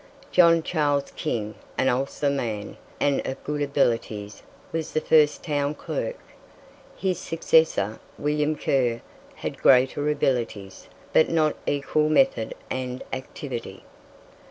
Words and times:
John 0.31 0.63
Charles 0.63 1.11
King, 1.11 1.53
an 1.77 1.87
Ulster 1.87 2.31
man, 2.31 2.77
and 2.99 3.23
of 3.23 3.43
good 3.43 3.61
abilities, 3.61 4.41
was 4.71 4.93
the 4.93 4.99
first 4.99 5.43
town 5.43 5.75
clerk. 5.75 6.17
His 6.97 7.19
successor, 7.19 7.99
William 8.17 8.55
Kerr, 8.55 9.01
had 9.35 9.61
greater 9.61 10.09
abilities, 10.09 10.87
but 11.13 11.29
not 11.29 11.55
equal 11.67 12.09
method 12.09 12.55
and 12.71 13.03
activity. 13.13 13.83